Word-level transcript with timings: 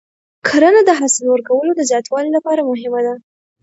کرنه 0.47 0.81
د 0.85 0.89
حاصل 0.99 1.23
ورکولو 1.29 1.71
د 1.75 1.81
زیاتوالي 1.89 2.29
لپاره 2.37 2.67
مهمه 2.69 3.01
ده. 3.05 3.13